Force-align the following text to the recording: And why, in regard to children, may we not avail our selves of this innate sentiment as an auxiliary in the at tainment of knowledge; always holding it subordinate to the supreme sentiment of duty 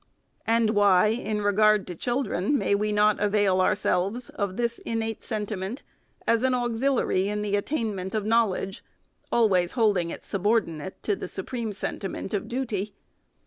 And 0.47 0.71
why, 0.71 1.09
in 1.09 1.43
regard 1.43 1.85
to 1.85 1.93
children, 1.93 2.57
may 2.57 2.73
we 2.73 2.91
not 2.91 3.19
avail 3.19 3.61
our 3.61 3.75
selves 3.75 4.29
of 4.31 4.57
this 4.57 4.79
innate 4.79 5.21
sentiment 5.21 5.83
as 6.25 6.41
an 6.41 6.55
auxiliary 6.55 7.29
in 7.29 7.43
the 7.43 7.55
at 7.55 7.67
tainment 7.67 8.15
of 8.15 8.25
knowledge; 8.25 8.83
always 9.31 9.73
holding 9.73 10.09
it 10.09 10.23
subordinate 10.23 11.03
to 11.03 11.15
the 11.15 11.27
supreme 11.27 11.71
sentiment 11.71 12.33
of 12.33 12.47
duty 12.47 12.95